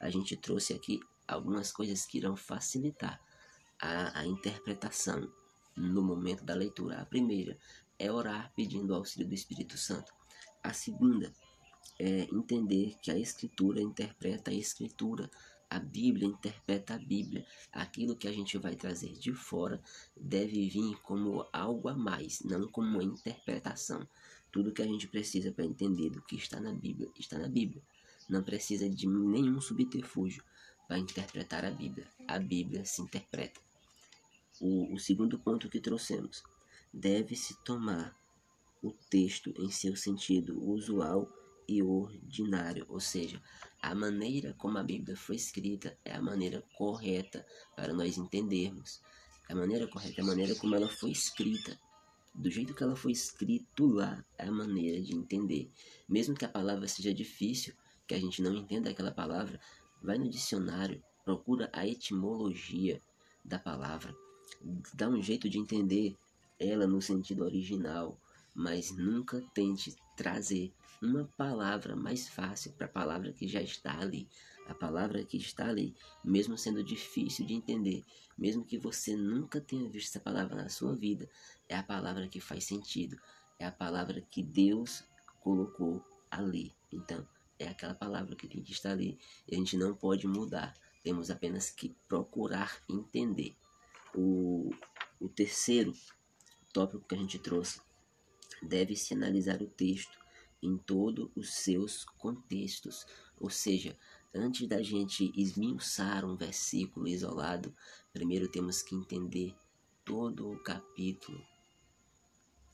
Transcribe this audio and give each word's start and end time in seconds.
a 0.00 0.10
gente 0.10 0.36
trouxe 0.36 0.72
aqui 0.72 1.00
algumas 1.26 1.72
coisas 1.72 2.06
que 2.06 2.18
irão 2.18 2.36
facilitar 2.36 3.20
a, 3.80 4.20
a 4.20 4.26
interpretação 4.26 5.30
no 5.76 6.02
momento 6.02 6.44
da 6.44 6.54
leitura. 6.54 7.00
A 7.00 7.06
primeira 7.06 7.58
é 7.98 8.10
orar 8.10 8.52
pedindo 8.54 8.92
o 8.92 8.96
auxílio 8.96 9.28
do 9.28 9.34
Espírito 9.34 9.76
Santo. 9.76 10.12
A 10.62 10.72
segunda 10.72 11.32
é 11.98 12.22
entender 12.32 12.96
que 13.00 13.10
a 13.10 13.18
Escritura 13.18 13.80
interpreta 13.80 14.50
a 14.50 14.54
Escritura. 14.54 15.30
A 15.68 15.78
Bíblia 15.80 16.28
interpreta 16.28 16.94
a 16.94 16.98
Bíblia. 16.98 17.44
Aquilo 17.72 18.16
que 18.16 18.28
a 18.28 18.32
gente 18.32 18.56
vai 18.56 18.76
trazer 18.76 19.12
de 19.12 19.32
fora 19.32 19.82
deve 20.16 20.68
vir 20.68 20.96
como 21.02 21.44
algo 21.52 21.88
a 21.88 21.94
mais, 21.94 22.40
não 22.42 22.68
como 22.68 22.88
uma 22.88 23.04
interpretação. 23.04 24.06
Tudo 24.52 24.72
que 24.72 24.82
a 24.82 24.86
gente 24.86 25.08
precisa 25.08 25.50
para 25.50 25.64
entender 25.64 26.10
do 26.10 26.22
que 26.22 26.36
está 26.36 26.60
na 26.60 26.72
Bíblia 26.72 27.10
está 27.18 27.36
na 27.38 27.48
Bíblia. 27.48 27.82
Não 28.28 28.42
precisa 28.42 28.88
de 28.88 29.06
nenhum 29.06 29.60
subterfúgio 29.60 30.42
para 30.86 30.98
interpretar 30.98 31.64
a 31.64 31.70
Bíblia. 31.70 32.06
A 32.26 32.38
Bíblia 32.38 32.84
se 32.84 33.02
interpreta. 33.02 33.60
O, 34.60 34.94
o 34.94 34.98
segundo 34.98 35.38
ponto 35.38 35.68
que 35.68 35.80
trouxemos: 35.80 36.42
deve-se 36.92 37.56
tomar 37.62 38.16
o 38.82 38.92
texto 39.10 39.52
em 39.58 39.70
seu 39.70 39.96
sentido 39.96 40.62
usual 40.62 41.28
e 41.68 41.82
ordinário, 41.82 42.86
ou 42.88 43.00
seja, 43.00 43.42
a 43.82 43.94
maneira 43.94 44.54
como 44.54 44.78
a 44.78 44.82
Bíblia 44.82 45.16
foi 45.16 45.36
escrita 45.36 45.98
é 46.04 46.14
a 46.14 46.22
maneira 46.22 46.62
correta 46.76 47.44
para 47.74 47.92
nós 47.92 48.16
entendermos. 48.16 49.00
A 49.48 49.54
maneira 49.54 49.86
correta 49.86 50.20
é 50.20 50.24
a 50.24 50.26
maneira 50.26 50.54
como 50.54 50.74
ela 50.74 50.88
foi 50.88 51.10
escrita. 51.10 51.78
Do 52.34 52.50
jeito 52.50 52.74
que 52.74 52.82
ela 52.82 52.94
foi 52.94 53.12
escrito 53.12 53.86
lá, 53.86 54.24
é 54.38 54.46
a 54.46 54.52
maneira 54.52 55.00
de 55.00 55.14
entender. 55.14 55.70
Mesmo 56.08 56.34
que 56.34 56.44
a 56.44 56.48
palavra 56.48 56.86
seja 56.86 57.12
difícil, 57.12 57.74
que 58.06 58.14
a 58.14 58.18
gente 58.18 58.42
não 58.42 58.54
entenda 58.54 58.90
aquela 58.90 59.10
palavra, 59.10 59.60
vai 60.02 60.18
no 60.18 60.28
dicionário, 60.28 61.02
procura 61.24 61.68
a 61.72 61.86
etimologia 61.86 63.00
da 63.44 63.58
palavra, 63.58 64.14
dá 64.94 65.08
um 65.08 65.20
jeito 65.20 65.48
de 65.48 65.58
entender 65.58 66.16
ela 66.58 66.86
no 66.86 67.00
sentido 67.02 67.44
original, 67.44 68.18
mas 68.54 68.90
nunca 68.96 69.42
tente 69.52 69.94
trazer 70.16 70.72
uma 71.02 71.24
palavra 71.36 71.94
mais 71.94 72.28
fácil 72.28 72.72
para 72.72 72.86
a 72.86 72.90
palavra 72.90 73.32
que 73.32 73.46
já 73.46 73.60
está 73.60 74.00
ali. 74.00 74.26
A 74.66 74.74
palavra 74.74 75.22
que 75.24 75.36
está 75.36 75.68
ali, 75.68 75.94
mesmo 76.24 76.58
sendo 76.58 76.82
difícil 76.82 77.46
de 77.46 77.54
entender, 77.54 78.02
mesmo 78.36 78.64
que 78.64 78.78
você 78.78 79.14
nunca 79.14 79.60
tenha 79.60 79.88
visto 79.88 80.08
essa 80.08 80.20
palavra 80.20 80.56
na 80.56 80.68
sua 80.68 80.96
vida, 80.96 81.28
é 81.68 81.76
a 81.76 81.82
palavra 81.82 82.26
que 82.26 82.40
faz 82.40 82.64
sentido, 82.64 83.16
é 83.60 83.66
a 83.66 83.70
palavra 83.70 84.20
que 84.22 84.42
Deus 84.42 85.04
colocou 85.40 86.02
ali. 86.30 86.74
Então, 86.90 87.26
é 87.58 87.68
aquela 87.68 87.94
palavra 87.94 88.36
que 88.36 88.46
estar 88.70 88.92
ali 88.92 89.18
e 89.48 89.54
a 89.54 89.58
gente 89.58 89.76
não 89.76 89.94
pode 89.94 90.26
mudar, 90.26 90.74
temos 91.02 91.30
apenas 91.30 91.70
que 91.70 91.94
procurar 92.08 92.80
entender. 92.88 93.56
O, 94.14 94.70
o 95.20 95.28
terceiro 95.28 95.92
tópico 96.72 97.06
que 97.06 97.14
a 97.14 97.18
gente 97.18 97.38
trouxe 97.38 97.80
deve-se 98.62 99.14
analisar 99.14 99.60
o 99.62 99.66
texto 99.66 100.18
em 100.62 100.76
todos 100.76 101.30
os 101.36 101.54
seus 101.54 102.04
contextos. 102.04 103.06
Ou 103.38 103.50
seja, 103.50 103.96
antes 104.34 104.66
da 104.68 104.82
gente 104.82 105.32
esmiuçar 105.36 106.24
um 106.24 106.36
versículo 106.36 107.06
isolado, 107.06 107.74
primeiro 108.12 108.48
temos 108.48 108.82
que 108.82 108.94
entender 108.94 109.54
todo 110.04 110.50
o 110.50 110.62
capítulo. 110.62 111.40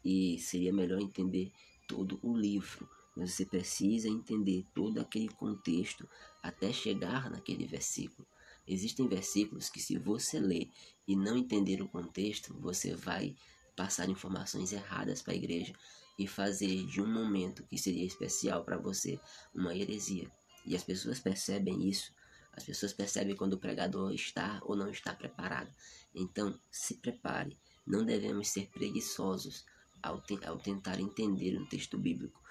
E 0.04 0.38
seria 0.38 0.72
melhor 0.72 1.00
entender 1.00 1.52
todo 1.86 2.18
o 2.22 2.36
livro. 2.36 2.88
Mas 3.14 3.32
você 3.32 3.44
precisa 3.44 4.08
entender 4.08 4.64
todo 4.74 4.98
aquele 4.98 5.28
contexto 5.28 6.08
até 6.42 6.72
chegar 6.72 7.30
naquele 7.30 7.66
versículo. 7.66 8.26
Existem 8.66 9.08
versículos 9.08 9.68
que, 9.68 9.80
se 9.80 9.98
você 9.98 10.38
ler 10.38 10.70
e 11.06 11.16
não 11.16 11.36
entender 11.36 11.82
o 11.82 11.88
contexto, 11.88 12.54
você 12.60 12.94
vai 12.94 13.36
passar 13.76 14.08
informações 14.08 14.72
erradas 14.72 15.20
para 15.20 15.32
a 15.32 15.36
igreja 15.36 15.74
e 16.18 16.26
fazer 16.26 16.86
de 16.86 17.00
um 17.00 17.06
momento 17.06 17.64
que 17.64 17.78
seria 17.78 18.04
especial 18.04 18.64
para 18.64 18.78
você 18.78 19.18
uma 19.54 19.74
heresia. 19.74 20.30
E 20.64 20.76
as 20.76 20.84
pessoas 20.84 21.18
percebem 21.18 21.88
isso. 21.88 22.12
As 22.52 22.64
pessoas 22.64 22.92
percebem 22.92 23.34
quando 23.34 23.54
o 23.54 23.58
pregador 23.58 24.12
está 24.12 24.60
ou 24.62 24.76
não 24.76 24.90
está 24.90 25.14
preparado. 25.14 25.74
Então, 26.14 26.58
se 26.70 26.94
prepare. 26.96 27.56
Não 27.86 28.04
devemos 28.04 28.48
ser 28.48 28.68
preguiçosos 28.68 29.64
ao, 30.02 30.20
te 30.20 30.38
ao 30.44 30.58
tentar 30.58 31.00
entender 31.00 31.58
um 31.58 31.66
texto 31.66 31.98
bíblico. 31.98 32.41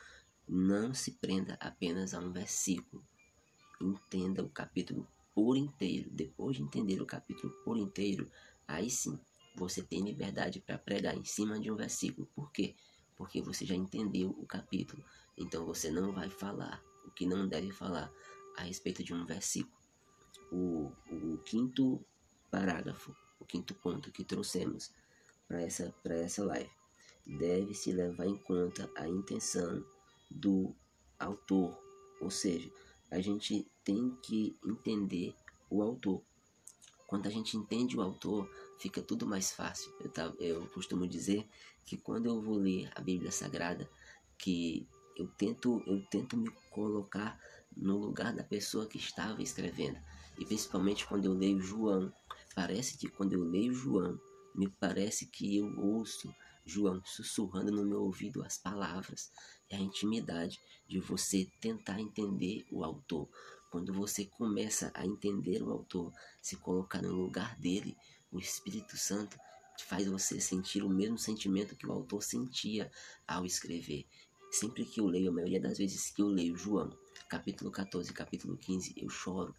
Não 0.52 0.94
se 0.94 1.14
prenda 1.14 1.58
apenas 1.60 2.14
a 2.14 2.20
um 2.20 2.32
versículo. 2.32 3.04
Entenda 3.82 4.44
o 4.44 4.50
capítulo 4.50 5.08
por 5.34 5.58
inteiro. 5.58 6.10
Depois 6.12 6.58
de 6.58 6.64
entender 6.64 7.02
o 7.02 7.06
capítulo 7.06 7.52
por 7.64 7.78
inteiro, 7.78 8.30
aí 8.68 8.90
sim 8.90 9.18
você 9.56 9.82
tem 9.82 10.04
liberdade 10.04 10.60
para 10.60 10.78
pregar 10.78 11.18
em 11.18 11.24
cima 11.24 11.60
de 11.60 11.72
um 11.72 11.76
versículo. 11.76 12.28
Por 12.36 12.52
quê? 12.52 12.76
porque 13.22 13.40
você 13.40 13.68
já 13.68 13.76
entendeu 13.76 14.32
o 14.32 14.48
capítulo. 14.48 15.04
Então 15.38 15.64
você 15.64 15.92
não 15.92 16.12
vai 16.12 16.28
falar 16.28 16.84
o 17.06 17.12
que 17.12 17.24
não 17.24 17.48
deve 17.48 17.72
falar 17.72 18.12
a 18.58 18.64
respeito 18.64 19.04
de 19.04 19.14
um 19.14 19.28
versículo. 19.28 19.78
O, 20.52 20.92
o 21.12 21.38
quinto 21.46 22.04
parágrafo, 22.50 23.16
o 23.40 23.46
quinto 23.46 23.76
ponto 23.76 24.12
que 24.12 24.24
trouxemos 24.24 24.92
para 25.48 25.62
essa, 25.62 25.94
essa 26.06 26.44
live, 26.44 26.72
deve-se 27.28 27.92
levar 27.92 28.26
em 28.26 28.38
conta 28.38 28.90
a 28.96 29.08
intenção 29.08 29.86
do 30.32 30.76
autor, 31.20 31.78
ou 32.20 32.30
seja, 32.30 32.72
a 33.10 33.20
gente 33.20 33.68
tem 33.84 34.16
que 34.24 34.58
entender 34.66 35.36
o 35.70 35.82
autor. 35.82 36.22
Quando 37.06 37.28
a 37.28 37.30
gente 37.30 37.58
entende 37.58 37.98
o 37.98 38.02
autor, 38.02 38.50
fica 38.80 39.02
tudo 39.02 39.28
mais 39.28 39.52
fácil. 39.52 39.94
Eu, 40.00 40.10
tá, 40.10 40.34
eu 40.40 40.66
costumo 40.68 41.06
dizer 41.06 41.46
que 41.86 41.98
quando 41.98 42.28
eu 42.28 42.42
vou 42.42 42.58
ler 42.58 42.90
a 42.96 43.02
Bíblia 43.02 43.32
Sagrada, 43.32 43.90
que 44.38 44.88
eu 45.18 45.28
tento, 45.38 45.84
eu 45.86 46.02
tento 46.10 46.38
me 46.38 46.50
colocar 46.70 47.38
no 47.76 47.98
lugar 47.98 48.34
da 48.34 48.44
pessoa 48.44 48.88
que 48.88 48.98
estava 48.98 49.42
escrevendo. 49.42 50.00
E 50.40 50.46
principalmente 50.46 51.06
quando 51.06 51.26
eu 51.26 51.34
leio 51.34 51.62
João, 51.62 52.12
parece 52.56 52.98
que 52.98 53.10
quando 53.10 53.34
eu 53.34 53.44
leio 53.44 53.74
João, 53.74 54.20
me 54.56 54.70
parece 54.70 55.26
que 55.26 55.58
eu 55.58 55.80
ouço 55.80 56.34
João 56.66 57.02
sussurrando 57.06 57.72
no 57.72 57.86
meu 57.86 58.02
ouvido 58.02 58.44
as 58.44 58.58
palavras. 58.58 59.32
É 59.70 59.76
a 59.76 59.80
intimidade 59.80 60.60
de 60.88 61.00
você 61.00 61.50
tentar 61.60 62.00
entender 62.00 62.66
o 62.72 62.84
autor. 62.84 63.28
Quando 63.72 63.94
você 63.94 64.26
começa 64.26 64.92
a 64.94 65.06
entender 65.06 65.64
o 65.64 65.72
autor, 65.72 66.14
se 66.42 66.58
colocar 66.58 67.02
no 67.02 67.14
lugar 67.14 67.58
dele, 67.58 67.96
o 68.32 68.40
Espírito 68.40 68.98
Santo 68.98 69.38
faz 69.86 70.08
você 70.08 70.40
sentir 70.40 70.84
o 70.84 70.90
mesmo 70.90 71.18
sentimento 71.18 71.76
que 71.76 71.88
o 71.88 71.92
autor 71.92 72.22
sentia 72.22 72.92
ao 73.28 73.46
escrever. 73.46 74.06
Sempre 74.52 74.86
que 74.86 75.00
eu 75.00 75.08
leio, 75.08 75.30
a 75.30 75.34
maioria 75.34 75.62
das 75.62 75.78
vezes 75.78 76.10
que 76.10 76.22
eu 76.22 76.28
leio 76.28 76.58
João, 76.58 76.96
capítulo 77.30 77.72
14, 77.72 78.12
capítulo 78.12 78.58
15, 78.58 78.94
eu 78.98 79.10
choro. 79.10 79.56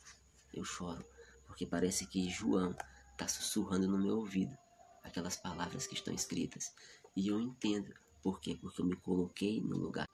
Eu 0.52 0.64
choro, 0.64 1.02
porque 1.46 1.66
parece 1.66 2.06
que 2.06 2.28
João 2.28 2.76
está 3.12 3.26
sussurrando 3.26 3.88
no 3.88 3.98
meu 3.98 4.19
ouvido 4.19 4.54
aquelas 5.02 5.36
palavras 5.36 5.86
que 5.86 5.94
estão 5.94 6.14
escritas. 6.14 6.74
E 7.16 7.28
eu 7.28 7.40
entendo. 7.40 7.94
Por 8.22 8.40
quê? 8.40 8.56
Porque 8.60 8.80
eu 8.80 8.86
me 8.86 8.96
coloquei 8.96 9.60
no 9.60 9.76
lugar. 9.76 10.08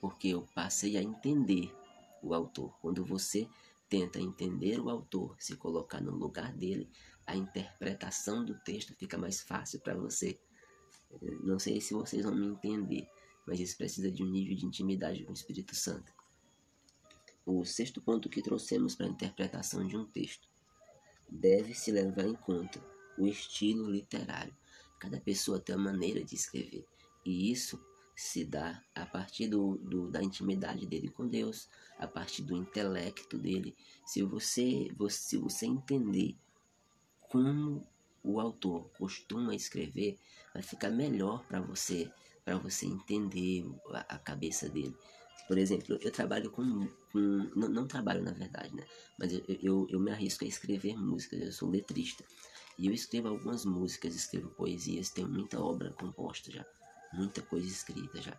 Porque 0.00 0.28
eu 0.28 0.42
passei 0.54 0.96
a 0.96 1.02
entender 1.02 1.74
o 2.22 2.34
autor. 2.34 2.76
Quando 2.80 3.04
você 3.04 3.48
tenta 3.88 4.18
entender 4.18 4.80
o 4.80 4.88
autor, 4.88 5.36
se 5.38 5.56
colocar 5.56 6.00
no 6.00 6.12
lugar 6.12 6.52
dele, 6.52 6.88
a 7.26 7.36
interpretação 7.36 8.44
do 8.44 8.58
texto 8.60 8.94
fica 8.94 9.16
mais 9.16 9.40
fácil 9.40 9.80
para 9.80 9.94
você. 9.94 10.38
Não 11.42 11.58
sei 11.58 11.80
se 11.80 11.94
vocês 11.94 12.24
vão 12.24 12.34
me 12.34 12.46
entender, 12.46 13.08
mas 13.46 13.60
isso 13.60 13.76
precisa 13.76 14.10
de 14.10 14.22
um 14.22 14.30
nível 14.30 14.56
de 14.56 14.66
intimidade 14.66 15.22
com 15.22 15.30
o 15.30 15.34
Espírito 15.34 15.74
Santo. 15.74 16.12
O 17.46 17.64
sexto 17.64 18.00
ponto 18.00 18.28
que 18.28 18.42
trouxemos 18.42 18.94
para 18.94 19.06
a 19.06 19.10
interpretação 19.10 19.86
de 19.86 19.96
um 19.96 20.06
texto 20.06 20.48
deve-se 21.28 21.92
levar 21.92 22.24
em 22.24 22.34
conta 22.34 22.93
o 23.18 23.26
estilo 23.26 23.90
literário. 23.90 24.54
Cada 24.98 25.20
pessoa 25.20 25.60
tem 25.60 25.76
uma 25.76 25.92
maneira 25.92 26.22
de 26.24 26.34
escrever, 26.34 26.86
e 27.24 27.50
isso 27.50 27.80
se 28.16 28.44
dá 28.44 28.80
a 28.94 29.04
partir 29.04 29.48
do, 29.48 29.76
do, 29.78 30.08
da 30.08 30.22
intimidade 30.22 30.86
dele 30.86 31.08
com 31.08 31.26
Deus, 31.26 31.68
a 31.98 32.06
partir 32.06 32.42
do 32.42 32.56
intelecto 32.56 33.36
dele. 33.36 33.74
Se 34.06 34.22
você, 34.22 34.88
você, 34.96 35.16
se 35.16 35.36
você 35.36 35.66
entender 35.66 36.36
como 37.28 37.86
o 38.22 38.40
autor 38.40 38.88
costuma 38.96 39.54
escrever, 39.54 40.16
vai 40.52 40.62
ficar 40.62 40.90
melhor 40.90 41.44
para 41.46 41.60
você, 41.60 42.10
para 42.44 42.56
você 42.56 42.86
entender 42.86 43.64
a, 43.90 44.14
a, 44.14 44.18
cabeça 44.18 44.68
dele. 44.68 44.96
Por 45.48 45.58
exemplo, 45.58 45.98
eu 46.00 46.10
trabalho 46.10 46.50
com, 46.50 46.86
com 47.12 47.50
não, 47.54 47.68
não, 47.68 47.86
trabalho 47.86 48.22
na 48.22 48.32
verdade, 48.32 48.74
né? 48.74 48.86
Mas 49.18 49.32
eu, 49.32 49.44
eu, 49.60 49.86
eu 49.90 50.00
me 50.00 50.10
arrisco 50.10 50.44
a 50.44 50.48
escrever 50.48 50.96
músicas. 50.96 51.40
Eu 51.40 51.52
sou 51.52 51.68
letrista 51.68 52.24
e 52.78 52.86
eu 52.86 52.92
escrevo 52.92 53.28
algumas 53.28 53.64
músicas, 53.64 54.14
escrevo 54.14 54.50
poesias, 54.50 55.10
tenho 55.10 55.28
muita 55.28 55.60
obra 55.60 55.92
composta 55.92 56.50
já 56.50 56.64
muita 57.14 57.40
coisa 57.42 57.66
escrita 57.66 58.20
já. 58.20 58.36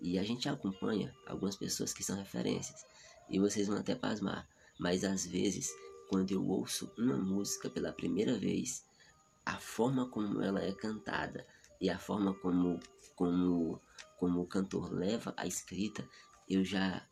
E 0.00 0.18
a 0.18 0.22
gente 0.22 0.48
acompanha 0.48 1.14
algumas 1.26 1.56
pessoas 1.56 1.92
que 1.92 2.02
são 2.02 2.16
referências. 2.16 2.84
E 3.28 3.38
vocês 3.38 3.68
vão 3.68 3.78
até 3.78 3.94
pasmar. 3.94 4.48
Mas 4.78 5.04
às 5.04 5.24
vezes, 5.24 5.72
quando 6.08 6.32
eu 6.32 6.44
ouço 6.46 6.90
uma 6.98 7.16
música 7.16 7.70
pela 7.70 7.92
primeira 7.92 8.36
vez, 8.36 8.84
a 9.46 9.58
forma 9.58 10.08
como 10.08 10.42
ela 10.42 10.62
é 10.62 10.72
cantada 10.72 11.46
e 11.80 11.88
a 11.88 11.98
forma 11.98 12.34
como, 12.34 12.80
como, 13.14 13.80
como 14.18 14.40
o 14.40 14.46
cantor 14.46 14.92
leva 14.92 15.32
a 15.36 15.46
escrita, 15.46 16.06
eu 16.48 16.64
já 16.64 17.06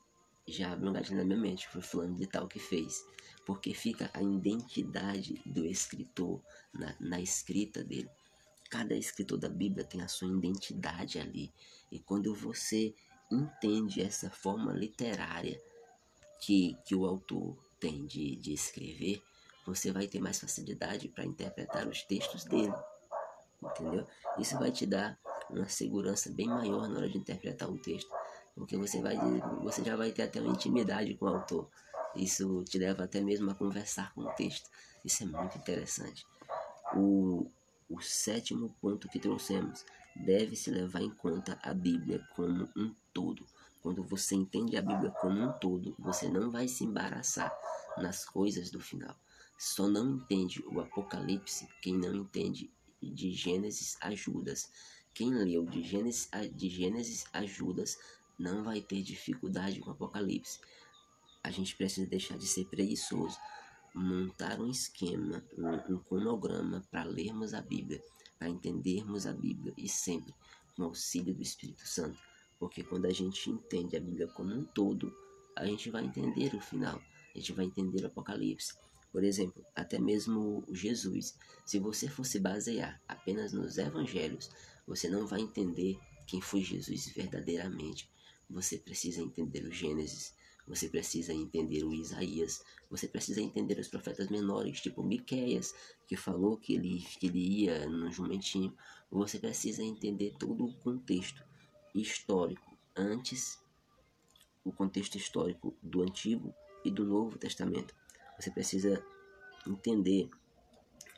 já 0.46 0.72
abro 0.72 0.90
um 0.90 0.92
gatilho 0.92 1.18
na 1.18 1.24
minha 1.24 1.38
mente, 1.38 1.68
foi 1.68 1.80
fulano 1.80 2.14
de 2.14 2.26
tal 2.26 2.48
que 2.48 2.58
fez. 2.58 3.04
Porque 3.46 3.74
fica 3.74 4.10
a 4.14 4.22
identidade 4.22 5.40
do 5.46 5.64
escritor 5.64 6.40
na, 6.72 6.94
na 7.00 7.20
escrita 7.20 7.82
dele. 7.82 8.10
Cada 8.70 8.94
escritor 8.94 9.38
da 9.38 9.48
Bíblia 9.48 9.84
tem 9.84 10.00
a 10.00 10.08
sua 10.08 10.28
identidade 10.28 11.18
ali. 11.18 11.52
E 11.90 11.98
quando 11.98 12.34
você 12.34 12.94
entende 13.30 14.00
essa 14.00 14.30
forma 14.30 14.72
literária 14.72 15.60
que, 16.40 16.76
que 16.84 16.94
o 16.94 17.06
autor 17.06 17.56
tem 17.78 18.06
de, 18.06 18.36
de 18.36 18.52
escrever, 18.52 19.22
você 19.66 19.92
vai 19.92 20.06
ter 20.06 20.20
mais 20.20 20.40
facilidade 20.40 21.08
para 21.08 21.24
interpretar 21.24 21.86
os 21.86 22.02
textos 22.02 22.44
dele. 22.44 22.74
Entendeu? 23.62 24.06
Isso 24.38 24.58
vai 24.58 24.72
te 24.72 24.86
dar 24.86 25.18
uma 25.50 25.68
segurança 25.68 26.30
bem 26.30 26.48
maior 26.48 26.88
na 26.88 26.96
hora 26.96 27.08
de 27.08 27.18
interpretar 27.18 27.68
um 27.68 27.76
texto, 27.76 28.10
porque 28.54 28.76
você 28.76 29.00
vai 29.00 29.16
você 29.62 29.82
já 29.82 29.96
vai 29.96 30.12
ter 30.12 30.22
até 30.22 30.40
uma 30.40 30.52
intimidade 30.52 31.14
com 31.14 31.26
o 31.26 31.28
autor. 31.28 31.69
Isso 32.14 32.62
te 32.64 32.78
leva 32.78 33.04
até 33.04 33.20
mesmo 33.20 33.50
a 33.50 33.54
conversar 33.54 34.12
com 34.14 34.22
o 34.22 34.32
texto. 34.32 34.69
Isso 35.04 35.22
é 35.22 35.26
muito 35.26 35.56
interessante. 35.56 36.26
O, 36.94 37.50
o 37.88 38.00
sétimo 38.00 38.75
ponto 38.81 39.08
que 39.08 39.19
trouxemos 39.19 39.84
deve-se 40.14 40.70
levar 40.70 41.00
em 41.00 41.10
conta 41.10 41.58
a 41.62 41.72
Bíblia 41.72 42.26
como 42.37 42.69
um 42.76 42.94
todo. 43.12 43.46
Quando 43.81 44.02
você 44.02 44.34
entende 44.34 44.76
a 44.76 44.82
Bíblia 44.82 45.10
como 45.10 45.43
um 45.43 45.52
todo, 45.52 45.94
você 45.99 46.28
não 46.28 46.50
vai 46.50 46.69
se 46.69 46.84
embaraçar 46.84 47.52
nas 47.96 48.25
coisas 48.25 48.70
do 48.70 48.78
final. 48.78 49.16
Só 49.58 49.88
não 49.88 50.16
entende 50.16 50.62
o 50.66 50.81
Apocalipse 50.81 51.69
quem 51.81 51.96
não 51.96 52.14
entende 52.14 52.70
de 53.02 53.32
Gênesis 53.32 53.96
a 54.00 54.14
Judas. 54.14 54.70
Quem 55.14 55.31
leu 55.34 55.64
de 55.66 55.82
Gênesis 55.82 56.28
a, 56.31 56.46
de 56.46 56.69
Gênesis 56.69 57.25
a 57.32 57.44
Judas 57.44 57.99
não 58.38 58.62
vai 58.62 58.81
ter 58.81 59.02
dificuldade 59.02 59.81
com 59.81 59.90
o 59.90 59.93
Apocalipse. 59.93 60.61
A 61.43 61.50
gente 61.50 61.76
precisa 61.76 62.06
deixar 62.08 62.38
de 62.38 62.46
ser 62.46 62.67
preguiçoso, 62.67 63.37
montar 63.94 64.61
um 64.61 64.70
esquema, 64.70 65.44
um, 65.56 65.94
um 65.94 65.99
cronograma 65.99 66.82
para 66.90 67.05
lermos 67.05 67.52
a 67.55 67.61
Bíblia, 67.61 68.02
para 68.38 68.49
entendermos 68.49 69.26
a 69.26 69.32
Bíblia 69.32 69.75
e 69.76 69.88
sempre 69.88 70.34
com 70.76 70.84
auxílio 70.84 71.34
do 71.34 71.43
Espírito 71.43 71.87
Santo. 71.87 72.19
Porque 72.58 72.82
quando 72.82 73.06
a 73.06 73.12
gente 73.12 73.50
entende 73.50 73.96
a 73.96 74.00
Bíblia 74.00 74.29
como 74.29 74.55
um 74.55 74.64
todo, 74.64 75.14
a 75.56 75.67
gente 75.67 75.90
vai 75.90 76.05
entender 76.05 76.55
o 76.55 76.61
final, 76.61 77.00
a 77.35 77.38
gente 77.38 77.52
vai 77.52 77.67
entender 77.67 78.02
o 78.02 78.06
Apocalipse. 78.06 78.75
Por 79.11 79.23
exemplo, 79.25 79.62
até 79.76 79.99
mesmo 79.99 80.64
Jesus. 80.73 81.37
Se 81.67 81.78
você 81.78 82.08
fosse 82.08 82.40
basear 82.40 83.00
apenas 83.06 83.52
nos 83.52 83.76
evangelhos, 83.76 84.50
você 84.87 85.08
não 85.08 85.26
vai 85.26 85.43
entender 85.43 85.99
quem 86.26 86.40
foi 86.40 86.62
Jesus 86.62 87.08
verdadeiramente. 87.08 88.08
Você 88.48 88.78
precisa 88.78 89.20
entender 89.20 89.64
o 89.64 89.72
Gênesis, 89.72 90.34
você 90.66 90.88
precisa 90.88 91.32
entender 91.32 91.82
o 91.82 91.92
Isaías, 91.92 92.62
você 92.88 93.08
precisa 93.08 93.40
entender 93.40 93.78
os 93.78 93.88
profetas 93.88 94.28
menores, 94.28 94.80
tipo 94.80 95.02
Miqueias, 95.02 95.74
que 96.06 96.16
falou 96.16 96.56
que 96.56 96.74
ele, 96.74 97.00
que 97.18 97.26
ele 97.26 97.64
ia 97.64 97.88
no 97.88 98.10
jumentinho. 98.10 98.74
Você 99.10 99.38
precisa 99.38 99.82
entender 99.82 100.34
todo 100.38 100.64
o 100.64 100.74
contexto 100.74 101.44
histórico 101.94 102.78
antes, 102.96 103.60
o 104.64 104.72
contexto 104.72 105.16
histórico 105.16 105.74
do 105.82 106.02
Antigo 106.02 106.54
e 106.84 106.90
do 106.90 107.04
Novo 107.04 107.38
Testamento. 107.38 107.94
Você 108.38 108.50
precisa 108.50 109.04
entender 109.66 110.30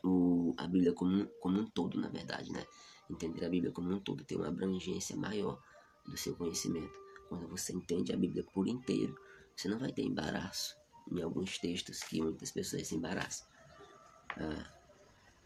o, 0.03 0.53
a 0.57 0.67
Bíblia 0.67 0.93
como 0.93 1.25
como 1.39 1.59
um 1.59 1.65
todo, 1.65 1.99
na 1.99 2.09
verdade, 2.09 2.51
né? 2.51 2.65
Entender 3.09 3.45
a 3.45 3.49
Bíblia 3.49 3.71
como 3.71 3.91
um 3.91 3.99
todo, 3.99 4.23
ter 4.23 4.35
uma 4.35 4.47
abrangência 4.47 5.15
maior 5.15 5.61
do 6.05 6.17
seu 6.17 6.35
conhecimento. 6.35 7.04
Quando 7.29 7.47
você 7.47 7.73
entende 7.73 8.13
a 8.13 8.17
Bíblia 8.17 8.43
por 8.53 8.67
inteiro, 8.67 9.15
você 9.55 9.67
não 9.67 9.79
vai 9.79 9.91
ter 9.91 10.03
embaraço 10.03 10.75
em 11.11 11.21
alguns 11.21 11.57
textos 11.57 11.99
que 11.99 12.21
muitas 12.21 12.51
pessoas 12.51 12.87
se 12.87 12.95
embaraçam. 12.95 13.47
Ah, 14.37 14.73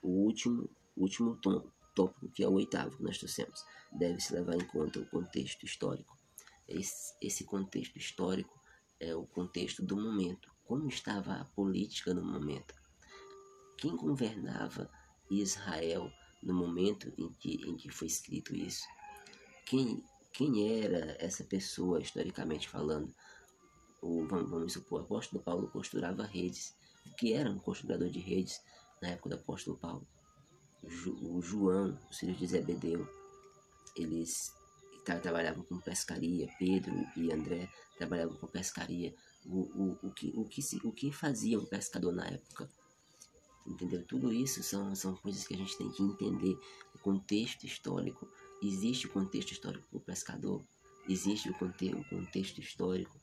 o 0.02 0.10
último, 0.10 0.70
último 0.96 1.36
tom, 1.38 1.70
tópico, 1.96 2.30
que 2.30 2.44
é 2.44 2.48
o 2.48 2.54
oitavo 2.54 2.98
que 2.98 3.04
nós 3.04 3.18
trouxemos, 3.18 3.64
deve-se 3.92 4.34
levar 4.34 4.56
em 4.56 4.66
conta 4.66 5.00
o 5.00 5.06
contexto 5.08 5.66
histórico. 5.66 6.18
Esse, 6.68 7.14
esse 7.22 7.44
contexto 7.44 7.98
histórico 7.98 8.60
é 9.00 9.16
o 9.16 9.26
contexto 9.26 9.84
do 9.84 9.98
momento, 9.98 10.52
como 10.64 10.88
estava 10.88 11.34
a 11.34 11.46
política 11.46 12.14
no 12.14 12.24
momento. 12.24 12.74
Quem 13.78 13.96
governava 13.96 14.90
Israel 15.30 16.12
no 16.44 16.54
momento 16.54 17.12
em 17.18 17.30
que, 17.34 17.56
em 17.68 17.76
que 17.76 17.90
foi 17.90 18.08
escrito 18.08 18.56
isso? 18.56 18.86
Quem, 19.66 20.04
quem 20.34 20.84
era 20.84 21.16
essa 21.20 21.44
pessoa, 21.44 22.02
historicamente 22.02 22.70
falando? 22.70 23.14
O, 24.02 24.26
vamos, 24.28 24.50
vamos 24.50 24.74
supor, 24.74 25.02
o 25.02 25.04
apóstolo 25.04 25.44
Paulo 25.44 25.70
costurava 25.70 26.24
redes. 26.24 26.76
O 27.06 27.16
que 27.16 27.34
era 27.34 27.50
um 27.50 27.60
costurador 27.60 28.10
de 28.10 28.20
redes 28.20 28.62
na 29.02 29.10
época 29.10 29.30
do 29.30 29.36
apóstolo 29.36 29.78
Paulo? 29.78 30.08
O, 30.82 31.38
o 31.38 31.42
João, 31.42 31.98
os 32.10 32.20
filhos 32.20 32.38
de 32.38 32.48
Zebedeu, 32.48 33.08
eles 33.96 34.54
trabalhavam 35.04 35.64
com 35.64 35.80
pescaria, 35.80 36.48
Pedro 36.60 36.94
e 37.16 37.32
André 37.32 37.68
trabalhavam 37.98 38.36
com 38.38 38.48
pescaria, 38.48 39.14
o, 39.46 39.62
o, 39.62 40.00
o, 40.04 40.12
que, 40.12 40.32
o, 40.36 40.46
que, 40.46 40.62
se, 40.62 40.80
o 40.84 40.92
que 40.92 41.12
fazia 41.12 41.60
um 41.60 41.66
pescador 41.66 42.14
na 42.14 42.28
época. 42.28 42.70
Entendeu? 43.66 44.04
Tudo 44.06 44.32
isso 44.32 44.64
são, 44.64 44.96
são 44.96 45.16
coisas 45.16 45.46
que 45.46 45.54
a 45.54 45.58
gente 45.58 45.78
tem 45.78 45.92
que 45.92 46.04
entender. 46.04 46.58
O 46.96 47.00
contexto 47.00 47.66
histórico. 47.66 48.28
Existe 48.62 49.08
o 49.08 49.10
contexto 49.10 49.52
histórico 49.52 49.88
para 49.90 49.98
o 49.98 50.02
pescador, 50.02 50.62
existe 51.08 51.50
o, 51.50 51.54
conte 51.54 51.94
o 51.94 52.04
contexto 52.06 52.60
histórico 52.60 53.18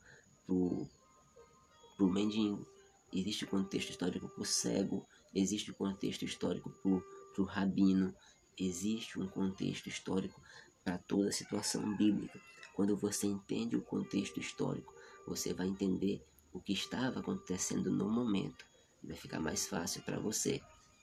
para 0.45 2.05
o 2.05 2.09
mendigo, 2.09 2.65
existe 3.13 3.45
o 3.45 3.47
contexto 3.47 3.91
histórico 3.91 4.27
para 4.27 4.41
o 4.41 4.45
cego, 4.45 5.05
existe 5.33 5.71
o 5.71 5.75
contexto 5.75 6.25
histórico 6.25 6.69
para 6.81 7.41
o 7.41 7.45
rabino, 7.45 8.13
existe 8.57 9.19
um 9.19 9.27
contexto 9.27 9.87
histórico 9.87 10.41
para 10.83 10.97
toda 10.97 11.29
a 11.29 11.33
situação 11.33 11.95
bíblica. 11.95 12.41
Quando 12.73 12.95
você 12.95 13.27
entende 13.27 13.75
o 13.75 13.81
contexto 13.81 14.39
histórico, 14.39 14.93
você 15.27 15.53
vai 15.53 15.67
entender 15.67 16.23
o 16.53 16.59
que 16.59 16.73
estava 16.73 17.19
acontecendo 17.19 17.91
no 17.91 18.09
momento. 18.09 18.65
Vai 19.03 19.15
ficar 19.15 19.39
mais 19.39 19.67
fácil 19.67 20.01
para 20.01 20.19
você 20.19 20.61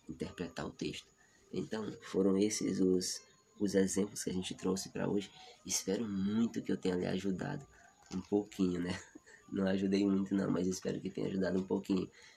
interpretar 0.08 0.66
o 0.66 0.70
texto. 0.70 1.06
Então, 1.52 1.92
foram 2.02 2.36
esses 2.36 2.80
os, 2.80 3.20
os 3.64 3.74
exemplos 3.74 4.22
que 4.22 4.30
a 4.30 4.32
gente 4.32 4.54
trouxe 4.54 4.90
para 4.90 5.08
hoje. 5.08 5.30
Espero 5.64 6.06
muito 6.06 6.62
que 6.62 6.70
eu 6.70 6.76
tenha 6.76 6.94
lhe 6.94 7.06
ajudado 7.06 7.66
um 8.14 8.20
pouquinho, 8.20 8.80
né? 8.80 8.90
Não 9.52 9.66
ajudei 9.66 10.04
muito 10.04 10.34
não, 10.34 10.50
mas 10.50 10.66
espero 10.66 11.00
que 11.00 11.10
tenha 11.10 11.28
ajudado 11.28 11.58
um 11.58 11.62
pouquinho. 11.62 12.10